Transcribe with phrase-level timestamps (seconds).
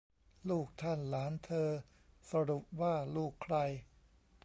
[0.49, 1.69] ลูกท่านหลานเธอ
[2.31, 3.55] สรุปว่าลูกใคร